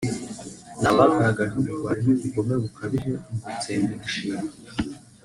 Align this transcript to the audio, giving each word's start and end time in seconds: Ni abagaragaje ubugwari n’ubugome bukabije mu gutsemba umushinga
Ni 0.79 0.87
abagaragaje 0.91 1.53
ubugwari 1.57 2.01
n’ubugome 2.05 2.53
bukabije 2.63 3.11
mu 3.23 3.35
gutsemba 3.43 3.89
umushinga 3.97 4.49